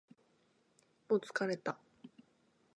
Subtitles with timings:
[1.11, 1.77] もう疲れた